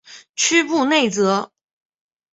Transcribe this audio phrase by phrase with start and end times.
[0.35, 1.51] 屈布内泽。